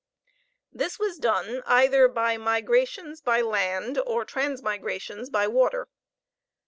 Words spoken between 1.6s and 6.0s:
either by migrations by land or transmigrations by water.